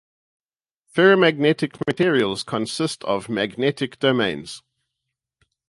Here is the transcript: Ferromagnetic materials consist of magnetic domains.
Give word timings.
Ferromagnetic 0.91 1.77
materials 1.85 2.41
consist 2.41 3.03
of 3.03 3.29
magnetic 3.29 3.99
domains. 3.99 4.63